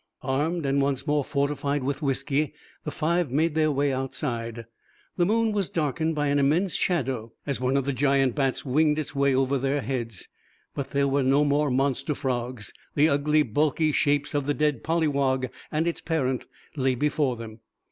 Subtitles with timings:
[0.23, 2.55] Armed, and once more fortified with whiskey,
[2.85, 4.65] the five made their way outside.
[5.15, 8.97] The moon was darkened by an immense shadow, as one of the giant bats winged
[8.97, 10.27] its way over their heads.
[10.73, 12.73] But there were no more monster frogs.
[12.95, 16.45] The ugly, bulky shapes of the dead polywog and its parent
[16.75, 17.59] lay before them.